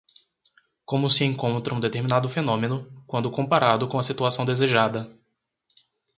como 0.83 1.11
se 1.11 1.23
encontra 1.25 1.75
um 1.75 1.79
determinado 1.79 2.27
fenômeno, 2.27 2.91
quando 3.05 3.29
comparado 3.29 3.87
com 3.87 3.99
a 3.99 4.03
situação 4.03 4.43
desejada 4.43 5.15